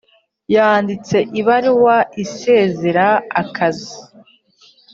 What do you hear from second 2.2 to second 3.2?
isezera